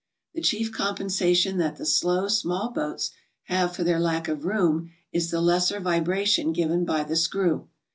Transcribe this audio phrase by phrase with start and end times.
[0.33, 3.11] The chief compensation that the slow, small boats
[3.43, 7.67] have for their lack of room is the lesser vibration given by the screw.